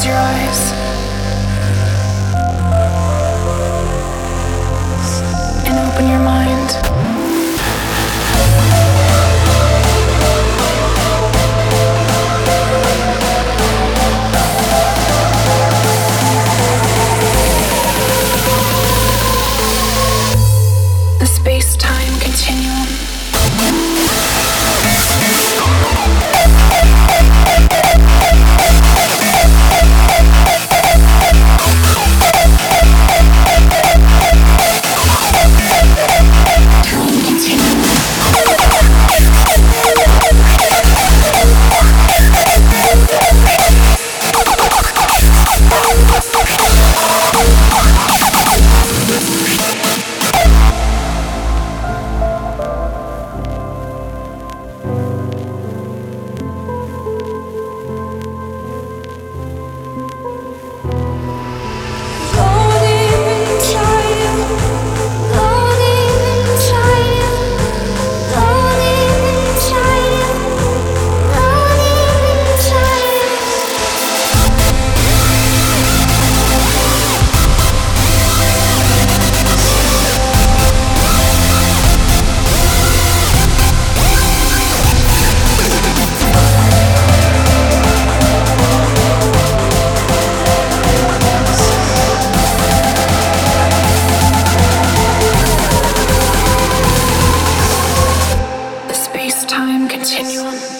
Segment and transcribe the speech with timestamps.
[0.00, 0.72] Close your eyes.
[5.66, 6.70] And open your mind.
[21.18, 22.69] The space time continuum.
[100.22, 100.79] Time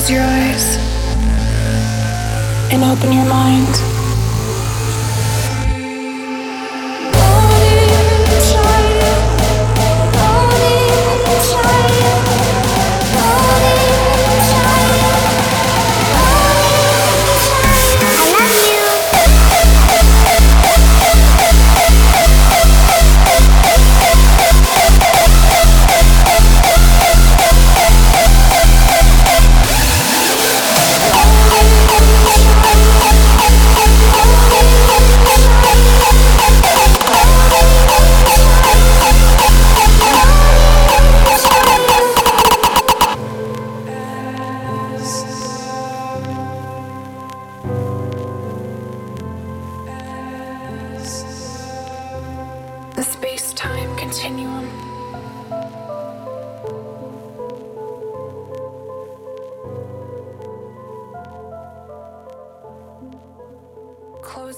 [0.00, 0.76] Close your eyes
[2.72, 3.99] and open your mind.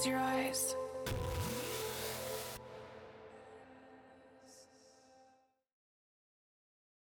[0.05, 0.75] Your eyes.